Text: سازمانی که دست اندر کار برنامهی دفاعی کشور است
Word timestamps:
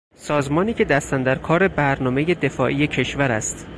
سازمانی 0.15 0.73
که 0.73 0.85
دست 0.85 1.13
اندر 1.13 1.35
کار 1.35 1.67
برنامهی 1.67 2.35
دفاعی 2.35 2.87
کشور 2.87 3.31
است 3.31 3.67